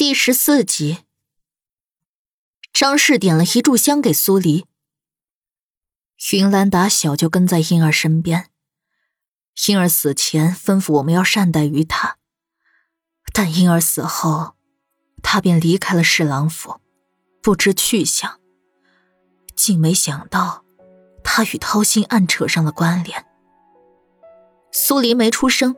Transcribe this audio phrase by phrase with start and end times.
[0.00, 1.00] 第十四集，
[2.72, 4.64] 张氏点了一炷香给苏黎。
[6.32, 8.48] 云兰打小就跟在婴儿身边，
[9.68, 12.16] 婴儿死前吩咐我们要善待于他，
[13.34, 14.54] 但婴儿死后，
[15.22, 16.80] 他便离开了侍郎府，
[17.42, 18.40] 不知去向。
[19.54, 20.64] 竟没想到，
[21.22, 23.26] 他与掏心案扯上了关联。
[24.72, 25.76] 苏黎没出声，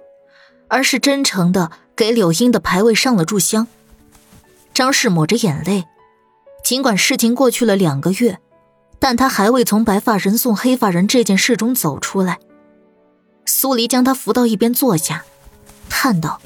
[0.68, 3.66] 而是真诚的给柳英的牌位上了炷香。
[4.75, 5.85] 张氏抹着眼泪，
[6.64, 8.39] 尽管事情过去了两个月，
[8.98, 12.39] 但他还未从白发人送黑发人这件事中走出来。
[13.45, 15.25] 苏黎将他扶到一边坐下，
[15.90, 16.40] 叹道：“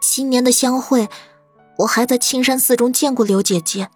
[0.00, 1.08] 今年的相会，
[1.78, 3.88] 我还在青山寺中见过刘姐姐。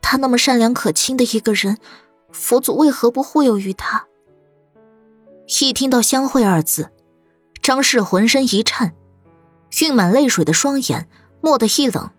[0.00, 1.78] 她那么善良可亲的一个人，
[2.30, 4.06] 佛祖为何不护佑于她？”
[5.62, 6.90] 一听到“相会”二字，
[7.62, 8.94] 张氏浑身一颤，
[9.80, 11.08] 晕满泪水的双眼。
[11.40, 12.10] 蓦地一冷，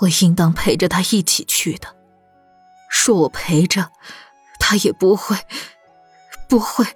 [0.00, 1.94] 我应当陪着他一起去的。
[2.88, 3.90] 说我陪着，
[4.60, 5.36] 他也不会，
[6.48, 6.86] 不会，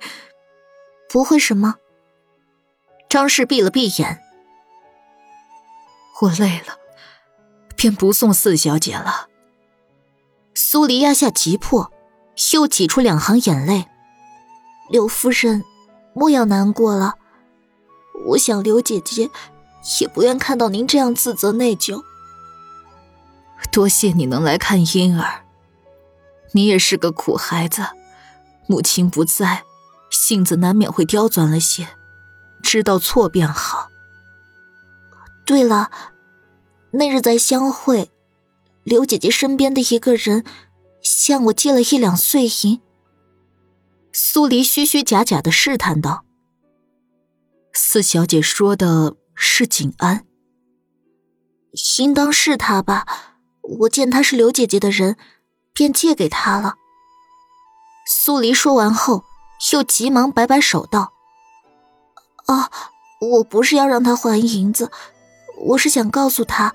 [1.11, 1.77] 不会什么？
[3.09, 4.23] 张氏闭了闭眼，
[6.23, 6.79] 我累了，
[7.75, 9.29] 便不送四小姐了。
[10.55, 11.93] 苏黎压下急迫，
[12.55, 13.87] 又挤出两行眼泪。
[14.91, 15.65] 刘夫人，
[16.15, 17.17] 莫要难过了。
[18.29, 19.31] 我想刘姐姐。
[20.01, 22.03] 也不愿看到您这样自责内疚。
[23.73, 25.45] 多谢你能来看婴儿，
[26.53, 27.87] 你也是个苦孩子，
[28.67, 29.65] 母亲不在，
[30.11, 31.89] 性子难免会刁钻了些，
[32.63, 33.89] 知道错便好。
[35.45, 35.91] 对了，
[36.93, 38.11] 那日在相会，
[38.85, 40.45] 刘姐姐身边的一个人
[41.03, 42.81] 向我借了一两碎银。
[44.13, 46.25] 苏黎虚虚假假的试探道
[47.73, 50.27] ：“四小姐说的。”是景安，
[52.01, 53.07] 应当是他吧。
[53.63, 55.17] 我见他是刘姐姐的人，
[55.73, 56.75] 便借给他了。
[58.05, 59.25] 苏黎说完后，
[59.73, 61.13] 又急忙摆摆手道
[62.47, 62.69] ：“啊，
[63.21, 64.91] 我不是要让他还银子，
[65.69, 66.75] 我是想告诉他，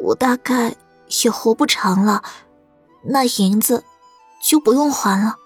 [0.00, 0.76] 我大概
[1.22, 2.22] 也活不长了，
[3.04, 3.84] 那银子
[4.42, 5.36] 就不用还了。”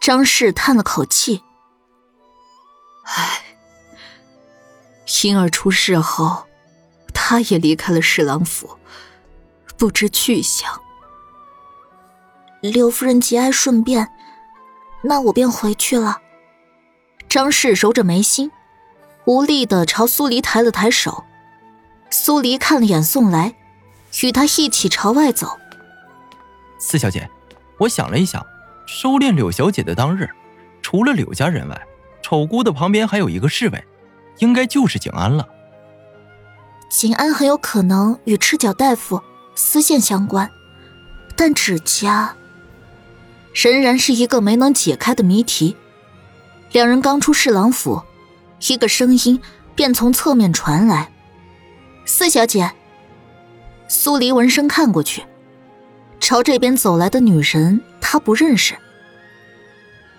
[0.00, 1.42] 张氏叹了口气
[3.06, 3.40] ：“唉。”
[5.22, 6.46] 婴儿出事后，
[7.12, 8.78] 他也离开了侍郎府，
[9.76, 10.80] 不知去向。
[12.60, 14.08] 柳夫人节哀顺变，
[15.02, 16.20] 那我便回去了。
[17.28, 18.50] 张氏揉着眉心，
[19.26, 21.24] 无力的朝苏黎抬了抬手。
[22.10, 23.54] 苏黎看了眼宋来，
[24.22, 25.58] 与他一起朝外走。
[26.78, 27.28] 四小姐，
[27.78, 28.44] 我想了一想，
[28.86, 30.30] 收殓柳小姐的当日，
[30.80, 31.86] 除了柳家人外，
[32.22, 33.84] 丑姑的旁边还有一个侍卫。
[34.38, 35.48] 应该就是景安了。
[36.90, 39.20] 景安很有可能与赤脚大夫
[39.54, 40.50] 丝线相关，
[41.36, 42.36] 但指甲
[43.52, 45.76] 仍然是一个没能解开的谜题。
[46.72, 48.02] 两人刚出侍郎府，
[48.68, 49.40] 一个声音
[49.74, 51.10] 便从侧面传来
[52.04, 52.72] ：“四小姐。”
[53.86, 55.22] 苏黎闻声看过去，
[56.18, 58.74] 朝这边走来的女人，她不认识。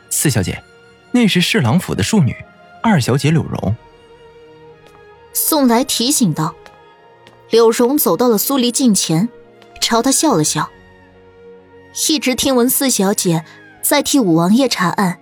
[0.09, 0.63] 四小姐，
[1.11, 2.35] 那是侍郎府的庶女，
[2.81, 3.75] 二小姐柳荣。
[5.35, 6.55] 宋来提醒道
[7.51, 9.27] ：“柳荣走到了苏黎近前，
[9.81, 10.69] 朝他笑了笑。
[12.07, 13.43] 一直听闻四小姐
[13.83, 15.19] 在替五王爷查案，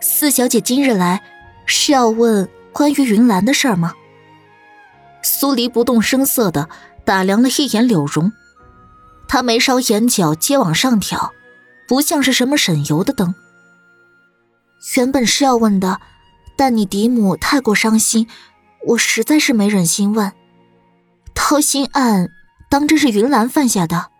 [0.00, 1.22] 四小姐今日来
[1.66, 3.94] 是要问关于云兰的事儿吗？”
[5.22, 6.68] 苏黎不动声色的
[7.04, 8.32] 打量了一眼柳荣，
[9.28, 11.32] 他眉梢眼角皆往上挑，
[11.86, 13.32] 不像是什么省油的灯。
[14.96, 16.00] 原本是要问的，
[16.58, 18.26] 但你嫡母太过伤心。
[18.86, 20.32] 我实在是没忍心问，
[21.34, 22.30] 掏心案
[22.68, 24.10] 当真是云兰犯下的？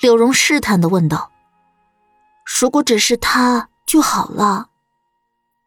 [0.00, 1.32] 柳荣试探的问道。
[2.60, 4.70] 如果只是他就好了。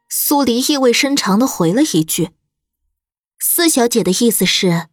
[0.08, 2.30] 苏黎意味深长的回了一句
[3.40, 4.88] ：“四小姐的意思是，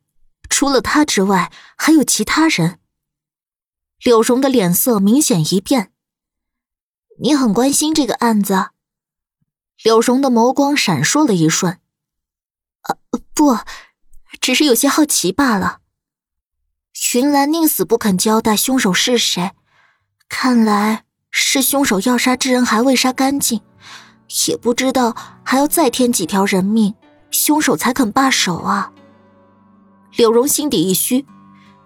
[0.50, 2.80] 除了他之外，还有其他人？”
[4.04, 5.92] 柳荣的脸色明显一变。
[7.22, 8.70] 你很关心这个案子？
[9.84, 11.81] 柳荣的眸光闪烁了一瞬。
[12.84, 12.98] 呃，
[13.34, 13.58] 不，
[14.40, 15.80] 只是有些好奇罢了。
[17.16, 19.52] 云兰宁死不肯交代凶手是谁，
[20.30, 23.62] 看来是凶手要杀之人还未杀干净，
[24.48, 26.94] 也不知道还要再添几条人命，
[27.30, 28.92] 凶手才肯罢手啊。
[30.16, 31.26] 柳荣心底一虚，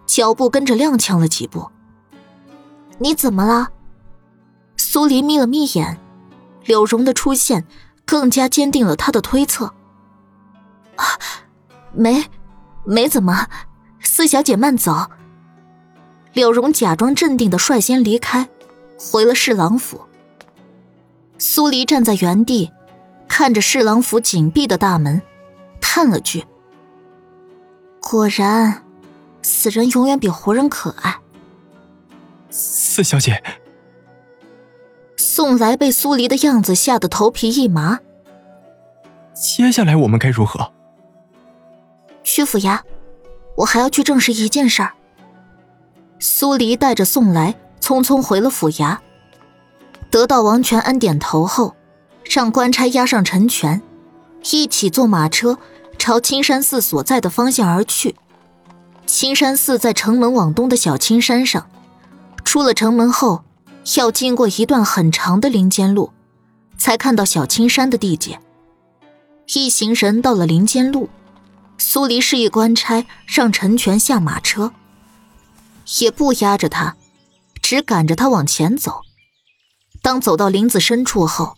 [0.06, 1.72] 脚步跟着踉跄了几步。
[3.00, 3.70] 你怎么了？
[4.78, 6.00] 苏黎眯了眯眼，
[6.64, 7.66] 柳荣的出现
[8.06, 9.74] 更加坚定了他的推测。
[10.96, 11.06] 啊，
[11.94, 12.26] 没，
[12.84, 13.48] 没怎么。
[14.02, 15.08] 四小姐慢走。
[16.34, 18.50] 柳荣假装镇定的率先离开，
[18.98, 20.02] 回了侍郎府。
[21.38, 22.72] 苏黎站在原地，
[23.28, 25.22] 看着侍郎府紧闭的大门，
[25.82, 26.46] 叹了句
[28.02, 28.84] ：“果然，
[29.42, 31.20] 死人永远比活人可爱。”
[32.50, 33.44] 四小姐，
[35.18, 38.00] 宋来被苏黎的样子吓得头皮一麻。
[39.34, 40.72] 接下来我们该如何？
[42.26, 42.80] 去府衙，
[43.56, 44.92] 我还要去证实一件事儿。
[46.20, 48.98] 苏黎带着宋来匆匆回了府衙。
[50.10, 51.76] 得到王全安点头后，
[52.26, 53.82] 让官差押上陈全，
[54.52, 55.60] 一起坐马车
[56.00, 58.16] 朝青山寺所在的方向而去。
[59.06, 61.70] 青山寺在城门往东的小青山上，
[62.44, 63.44] 出了城门后，
[63.98, 66.12] 要经过一段很长的林间路，
[66.76, 68.40] 才看到小青山的地界。
[69.54, 71.08] 一行人到了林间路，
[71.78, 74.74] 苏黎示意官差让陈全下马车，
[76.00, 76.96] 也不压着他，
[77.62, 79.02] 只赶着他往前走。
[80.02, 81.58] 当走到林子深处后，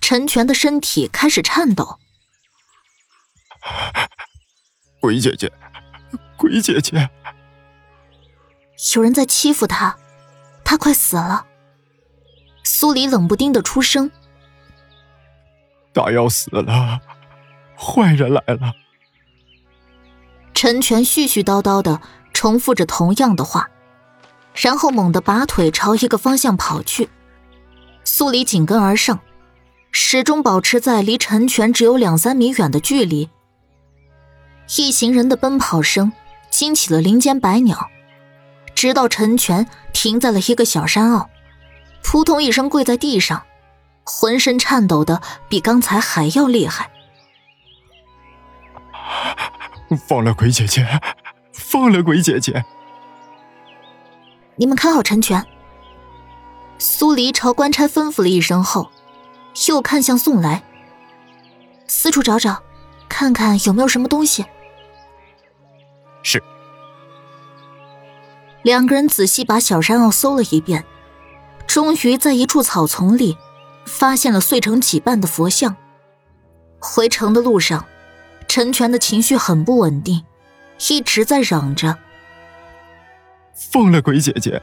[0.00, 1.98] 陈全的身体开始颤抖。
[5.00, 5.52] 鬼姐姐，
[6.36, 7.10] 鬼姐姐，
[8.94, 9.98] 有人在欺负他，
[10.64, 11.46] 他快死了。
[12.64, 14.10] 苏黎冷不丁的出声
[15.92, 17.00] ：“他要死了，
[17.76, 18.72] 坏人来了。”
[20.64, 22.00] 陈全絮絮叨叨的
[22.32, 23.68] 重复着同样的话，
[24.54, 27.10] 然后猛地拔腿朝一个方向跑去。
[28.02, 29.20] 苏黎紧跟而上，
[29.92, 33.28] 始终保持在离陈全只有两三米远的距离。
[34.78, 36.10] 一行人的奔跑声
[36.48, 37.90] 惊起了林间百鸟，
[38.74, 41.28] 直到陈全停在了一个小山坳，
[42.02, 43.42] 扑通一声跪在地上，
[44.02, 46.90] 浑身颤抖的比刚才还要厉害。
[50.08, 50.86] 放了鬼姐姐，
[51.52, 52.64] 放了鬼姐姐！
[54.56, 55.44] 你们看好陈全。
[56.78, 58.90] 苏黎朝官差吩咐了一声后，
[59.68, 60.62] 又看向宋来，
[61.86, 62.62] 四处找找，
[63.08, 64.44] 看看有没有什么东西。
[66.22, 66.42] 是。
[68.62, 70.84] 两个人仔细把小山坳搜了一遍，
[71.66, 73.36] 终于在一处草丛里
[73.84, 75.76] 发现了碎成几半的佛像。
[76.80, 77.84] 回城的路上，
[78.54, 80.24] 陈全的情绪很不稳定，
[80.88, 81.98] 一直在嚷着
[83.52, 84.62] ：“放了鬼姐姐。”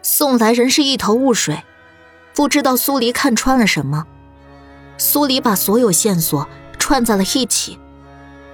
[0.00, 1.64] 送来人是一头雾水，
[2.36, 4.06] 不知道苏黎看穿了什么。
[4.96, 6.48] 苏黎把所有线索
[6.78, 7.80] 串在了一起，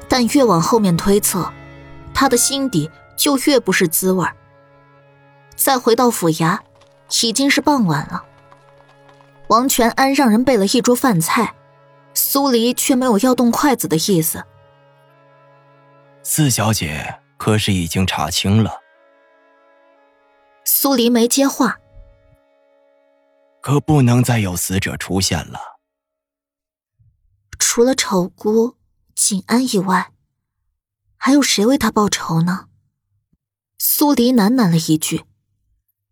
[0.09, 1.53] 但越往后面推测，
[2.15, 4.27] 他的心底就越不是滋味。
[5.55, 6.61] 再回到府衙，
[7.23, 8.25] 已经是傍晚了。
[9.49, 11.53] 王全安让人备了一桌饭菜，
[12.15, 14.45] 苏黎却没有要动筷子的意思。
[16.23, 18.81] 四小姐可是已经查清了？
[20.65, 21.81] 苏黎没接话，
[23.61, 25.59] 可不能再有死者出现了。
[27.59, 28.77] 除了丑姑
[29.15, 30.13] 景安以外，
[31.17, 32.67] 还有谁为他报仇呢？
[33.79, 35.25] 苏黎喃喃了一句：“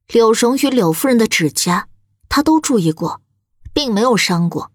[0.09, 1.89] 柳荣与柳夫人的指甲，
[2.29, 3.21] 他都注意过，
[3.73, 4.73] 并没有伤过。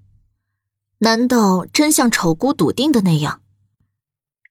[1.00, 3.42] 难道真像丑姑笃定的那样？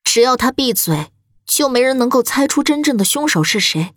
[0.02, 1.10] 只要他闭嘴，
[1.46, 3.94] 就没人能够猜出真正的凶手是谁？”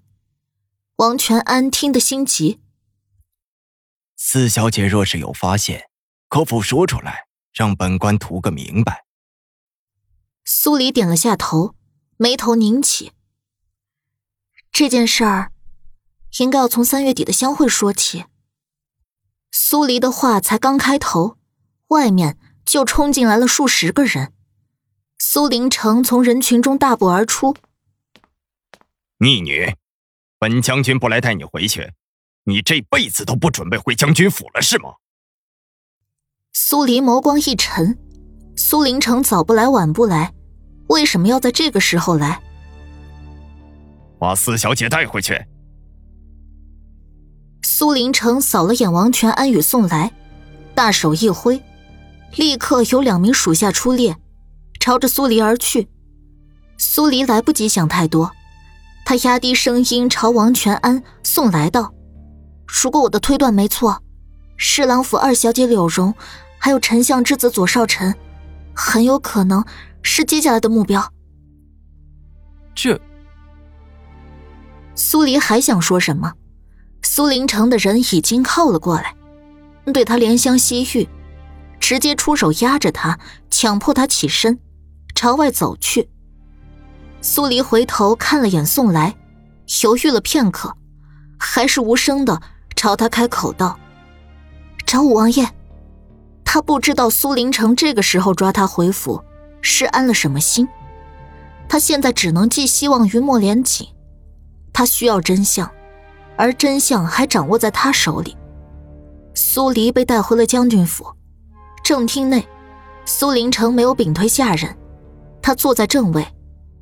[0.98, 2.60] 王全安听得心急。
[4.16, 5.90] 四小姐若是有发现，
[6.28, 9.06] 可否说出来，让本官图个明白？
[10.44, 11.76] 苏黎点了下头，
[12.16, 13.12] 眉头拧起。
[14.72, 15.52] 这件事儿，
[16.40, 18.26] 应该要从三月底的相会说起。
[19.52, 21.38] 苏黎的话才刚开头，
[21.88, 24.34] 外面就冲进来了数十个人。
[25.18, 27.56] 苏林城从人群中大步而出。
[29.20, 29.76] 逆女！
[30.40, 31.94] 本将军不来带你回去，
[32.44, 34.96] 你这辈子都不准备回将军府了，是吗？
[36.54, 37.98] 苏黎眸光一沉，
[38.56, 40.34] 苏林城早不来晚不来，
[40.90, 42.42] 为什么要在这个时候来？
[44.20, 45.44] 把四小姐带回去。
[47.64, 50.12] 苏林城扫了眼王权安与宋来，
[50.76, 51.62] 大手一挥，
[52.36, 54.18] 立刻有两名属下出列，
[54.80, 55.88] 朝着苏黎而去。
[56.78, 58.32] 苏黎来不及想太多。
[59.06, 61.94] 他压低声音朝王全安、送来道
[62.68, 64.04] ：“如果我的推断没错，
[64.58, 66.14] 侍郎府二小姐柳荣，
[66.58, 68.14] 还有丞相之子左少臣，
[68.76, 69.64] 很有可能
[70.02, 71.14] 是接下来的目标。”
[72.76, 73.00] 这……
[74.94, 76.34] 苏黎还想说什么，
[77.02, 79.16] 苏林城的人已经靠了过来，
[79.94, 81.08] 对他怜香惜玉，
[81.80, 83.20] 直接出手压着他，
[83.50, 84.60] 强迫他起身，
[85.16, 86.10] 朝外走去。
[87.22, 89.16] 苏黎回头看了眼宋来，
[89.84, 90.76] 犹豫了片刻，
[91.38, 92.42] 还是无声的
[92.76, 93.80] 朝他开口道
[94.86, 95.50] ：“找五王爷。”
[96.46, 99.22] 他不知道苏林城这个时候抓他回府，
[99.62, 100.68] 是安了什么心。
[101.68, 103.86] 他现在只能寄希望于莫连锦，
[104.72, 105.70] 他需要真相，
[106.38, 108.38] 而真相还掌握在他手里。
[109.34, 111.12] 苏黎被带回了将军府，
[111.88, 112.46] 正厅内，
[113.06, 114.78] 苏林城没有屏退下人，
[115.42, 116.28] 他坐在正位，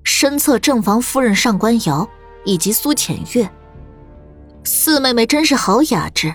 [0.03, 2.09] 身侧正房夫人上官瑶
[2.43, 3.47] 以及苏浅月。
[4.63, 6.33] 四妹妹真是好雅致，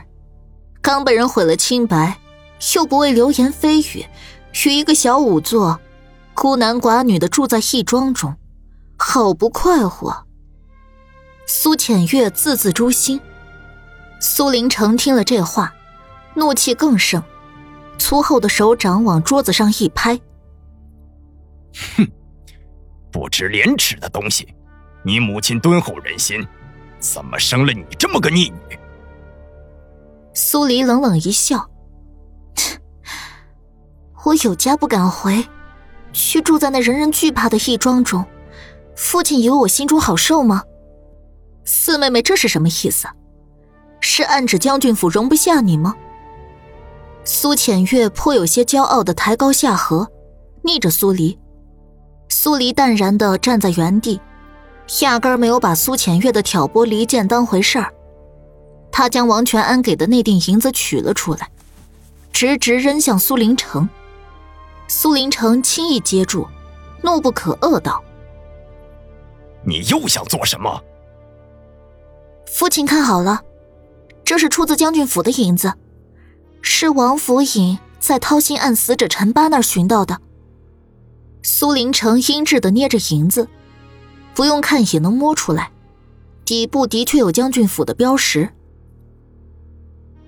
[0.80, 2.16] 刚被人毁了清白。
[2.76, 4.06] 又不为流言蜚语，
[4.64, 5.80] 与一个小仵作，
[6.32, 8.36] 孤男寡女的住在义庄中，
[8.96, 10.28] 好不快活。
[11.44, 13.20] 苏浅月字字诛心。
[14.20, 15.74] 苏林城听了这话，
[16.34, 17.20] 怒气更盛，
[18.00, 20.18] 粗厚的手掌往桌子上一拍
[21.96, 22.08] ：“哼，
[23.12, 24.48] 不知廉耻的东西！
[25.04, 26.44] 你母亲敦厚仁心，
[26.98, 28.78] 怎么生了你这么个逆女？”
[30.32, 31.68] 苏黎冷冷一笑。
[34.24, 35.46] 我有家不敢回，
[36.12, 38.24] 却住在那人人惧怕的义庄中，
[38.96, 40.64] 父亲以为我心中好受吗？
[41.64, 43.08] 四妹妹这是什么意思？
[44.00, 45.94] 是暗指将军府容不下你吗？
[47.24, 50.08] 苏浅月颇有些骄傲的抬高下颌，
[50.62, 51.38] 逆着苏黎。
[52.28, 54.20] 苏黎淡然的站在原地，
[55.02, 57.92] 压根儿没有把苏浅月的挑拨离间当回事儿。
[58.90, 61.50] 他将王全安给的那锭银子取了出来，
[62.32, 63.88] 直直扔向苏林城。
[64.88, 66.46] 苏林城轻易接住，
[67.02, 68.02] 怒不可遏道
[69.62, 70.82] ：“你又想做什么？”
[72.46, 73.42] 父亲看好了，
[74.24, 75.72] 这是出自将军府的银子，
[76.62, 80.20] 是王府尹在掏心案死者陈八那儿寻到的。
[81.42, 83.48] 苏林城阴鸷的捏着银子，
[84.34, 85.70] 不用看也能摸出来，
[86.44, 88.50] 底部的确有将军府的标识。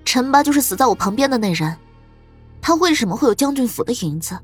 [0.05, 1.77] 陈八就是死在我旁边的那人，
[2.61, 4.39] 他为什么会有将军府的银子？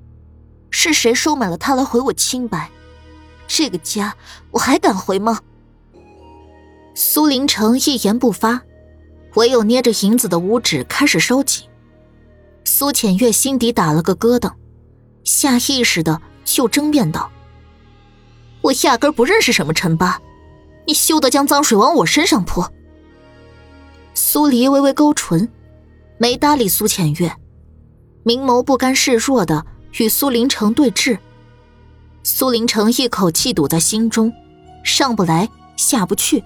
[0.72, 2.70] 是谁收买了他来毁我清白？
[3.48, 4.16] 这个家
[4.52, 5.40] 我还敢回吗？
[6.94, 8.62] 苏林城一言不发，
[9.36, 11.68] 唯有捏着银子的五指开始收紧。
[12.80, 14.54] 苏浅月心底打了个咯噔，
[15.26, 17.30] 下意识的就争辩道
[18.64, 20.22] ：“我压根不认识什么陈八，
[20.88, 22.72] 你休得将脏水往我身上泼。”
[24.16, 25.50] 苏黎微微勾唇，
[26.18, 27.36] 没搭理苏浅月，
[28.24, 29.66] 明眸不甘示弱的。
[30.00, 31.20] 与苏林城对峙，
[32.24, 34.32] 苏林城一口气堵在心中，
[34.86, 36.42] 上不来下不去。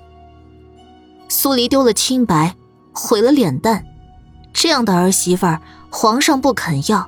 [1.29, 2.55] 苏黎丢了清白，
[2.91, 3.85] 毁了脸蛋，
[4.51, 5.61] 这样的儿媳妇儿，
[5.95, 7.07] 皇上不肯要，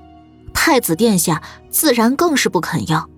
[0.53, 3.09] 太子殿下自然更是不肯要。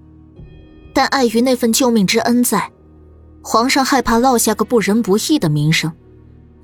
[0.93, 2.71] 但碍于那份救命之恩在，
[3.43, 5.91] 皇上害怕落下个不仁不义的名声，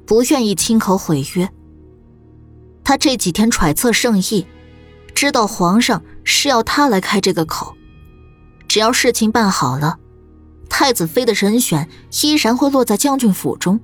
[0.06, 1.50] 不愿意亲口毁约。
[2.82, 4.48] 他这几天揣测圣意。
[5.14, 7.76] 知道皇上是要他来开这个口，
[8.70, 9.98] 只要事情办好了，
[10.70, 11.90] 太子妃的人选
[12.24, 13.80] 依然会落在将军府中。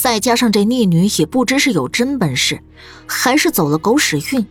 [0.00, 2.58] 再加上这逆女也不知是有真本事，
[3.06, 4.46] 还是走了狗屎运。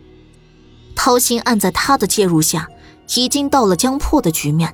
[0.94, 2.68] 掏心案在他的介入下，
[3.16, 4.72] 已经到了将破的局面。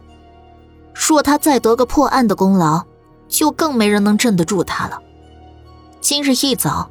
[0.92, 2.85] 若他再得个破案的功劳，
[3.26, 5.00] 就更没人能镇得住他了。
[6.02, 6.90] 今日一早，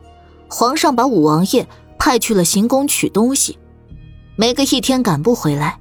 [0.49, 1.67] 皇上把五王爷
[1.99, 3.59] 派去了行宫取东西。
[4.35, 5.79] 没个一天赶不回来，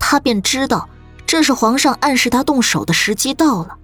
[0.00, 0.88] 他便知道
[1.24, 3.78] 这是皇上暗示他动手的时机到了。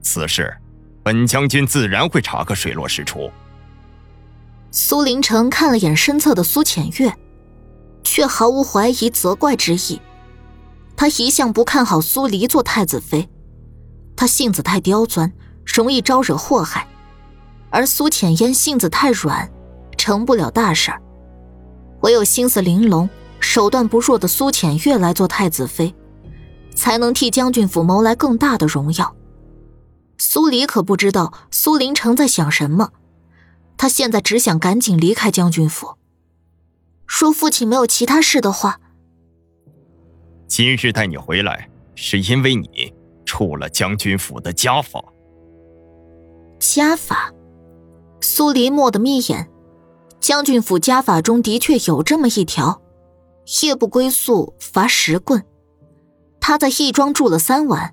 [0.00, 0.56] 此事，
[1.02, 3.30] 本将军自然会查个水落石出。
[4.70, 7.14] 苏林城看了眼身侧的苏浅月，
[8.04, 10.00] 却毫无怀疑责怪之意。
[10.96, 13.28] 他一向不看好苏黎做太子妃，
[14.16, 15.32] 他性子太刁钻，
[15.64, 16.86] 容易招惹祸害；
[17.70, 19.50] 而苏浅烟性子太软，
[19.98, 21.02] 成不了大事儿。
[22.02, 23.08] 唯有心思玲珑、
[23.40, 25.94] 手段不弱的苏浅月来做太子妃，
[26.74, 29.14] 才能替将军府谋来更大的荣耀。
[30.24, 32.92] 苏黎可不知道苏林城在想什么，
[33.76, 35.96] 他现在只想赶紧离开将军府。
[37.08, 38.78] 说父亲没有其他事的话，
[40.46, 42.94] 今日带你回来，是因为你
[43.26, 45.02] 触了将军府的家法。
[46.60, 47.32] 家法，
[48.20, 49.50] 苏黎蓦地眯眼。
[50.20, 52.80] 将军府家法中的确有这么一条：
[53.64, 55.44] 夜不归宿罚十棍。
[56.38, 57.92] 他在义庄住了三晚，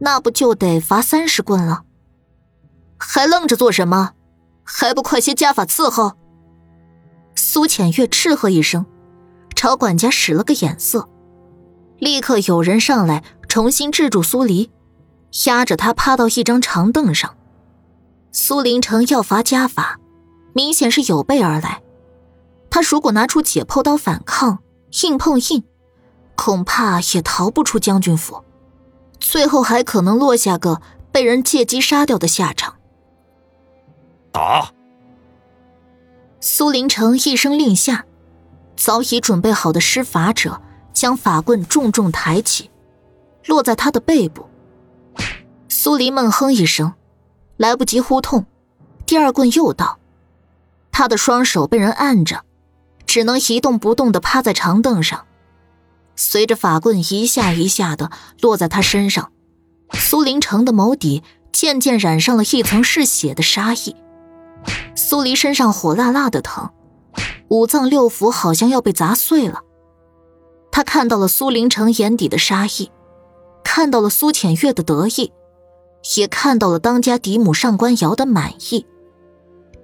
[0.00, 1.84] 那不就得罚三十棍了？
[2.98, 4.12] 还愣着做什么？
[4.64, 6.12] 还不快些家法伺候！
[7.34, 8.86] 苏浅月斥喝一声，
[9.54, 11.08] 朝管家使了个眼色。
[11.98, 14.70] 立刻有人上来重新制住苏黎，
[15.46, 17.36] 压着他趴到一张长凳上。
[18.32, 19.98] 苏林城要罚家法，
[20.54, 21.82] 明显是有备而来。
[22.70, 24.60] 他如果拿出解剖刀反抗，
[25.02, 25.64] 硬碰硬，
[26.36, 28.44] 恐怕也逃不出将军府，
[29.20, 30.80] 最后还可能落下个
[31.12, 32.76] 被人借机杀掉的下场。
[34.32, 34.72] 打！
[36.40, 38.06] 苏林城一声令下，
[38.76, 40.60] 早已准备好的施法者
[40.92, 42.70] 将法棍重重抬起，
[43.46, 44.48] 落在他的背部。
[45.68, 46.94] 苏黎闷哼一声。
[47.56, 48.46] 来不及呼痛，
[49.04, 49.98] 第二棍又到，
[50.90, 52.42] 他的双手被人按着，
[53.04, 55.26] 只能一动不动的趴在长凳上。
[56.20, 58.10] 随着法棍一下一下的
[58.42, 59.32] 落在他身上，
[59.94, 63.96] 苏林城的眸底渐渐染上了一层嗜血的杀意。
[64.94, 66.68] 苏黎身上火辣辣的疼，
[67.48, 69.62] 五脏六腑好像要被砸碎了。
[70.70, 72.90] 他看到了苏林城眼底的杀意，
[73.64, 75.32] 看到了苏浅月的得意。
[76.18, 78.86] 也看到了当家嫡母上官瑶的满意，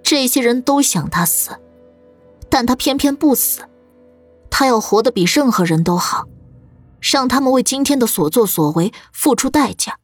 [0.02, 1.50] 这些人都想他死，
[2.50, 3.62] 但他偏偏不死，
[4.50, 6.24] 他要活得比任何人都好，
[7.00, 9.98] 让他们为今天的所作所为付出代价。